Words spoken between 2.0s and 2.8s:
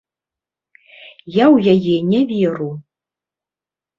не веру.